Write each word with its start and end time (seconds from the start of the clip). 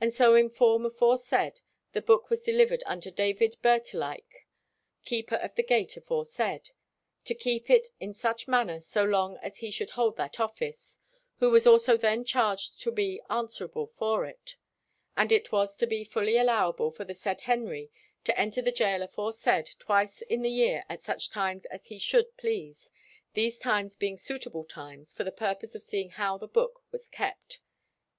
And 0.00 0.14
so 0.14 0.34
in 0.34 0.48
form 0.48 0.86
aforesaid 0.86 1.60
the 1.92 2.00
book 2.00 2.30
was 2.30 2.42
delivered 2.42 2.82
unto 2.86 3.10
David 3.10 3.58
Bertelike, 3.60 4.46
keeper 5.04 5.34
of 5.34 5.56
the 5.56 5.62
gate 5.62 5.94
aforesaid, 5.94 6.70
to 7.26 7.34
keep 7.34 7.68
it 7.68 7.88
in 8.00 8.14
such 8.14 8.48
manner 8.48 8.80
so 8.80 9.04
long 9.04 9.36
as 9.42 9.58
he 9.58 9.70
should 9.70 9.90
hold 9.90 10.16
that 10.16 10.40
office; 10.40 10.98
who 11.40 11.50
was 11.50 11.66
also 11.66 11.98
then 11.98 12.24
charged 12.24 12.80
to 12.80 12.90
be 12.90 13.20
answerable 13.28 13.88
for 13.88 14.24
it. 14.24 14.56
And 15.18 15.30
it 15.30 15.52
was 15.52 15.76
to 15.76 15.86
be 15.86 16.02
fully 16.02 16.38
allowable 16.38 16.90
for 16.90 17.04
the 17.04 17.12
said 17.12 17.42
Henry 17.42 17.90
to 18.24 18.38
enter 18.40 18.62
the 18.62 18.72
gaol 18.72 19.02
aforesaid 19.02 19.68
twice 19.78 20.22
in 20.22 20.40
the 20.40 20.48
year 20.50 20.86
at 20.88 21.02
such 21.04 21.28
times 21.28 21.66
as 21.66 21.88
he 21.88 21.98
should 21.98 22.38
please, 22.38 22.90
these 23.34 23.58
times 23.58 23.96
being 23.96 24.16
suitable 24.16 24.64
times, 24.64 25.12
for 25.12 25.24
the 25.24 25.30
purpose 25.30 25.74
of 25.74 25.82
seeing 25.82 26.08
how 26.08 26.38
the 26.38 26.48
book 26.48 26.82
was 26.90 27.06
kept." 27.06 27.60